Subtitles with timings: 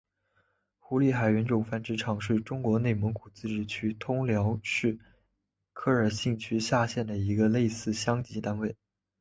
[0.79, 4.97] 胡力海原种繁殖场是中国内蒙古自治区通辽市
[5.73, 8.75] 科尔沁区下辖的一个类似乡级单位。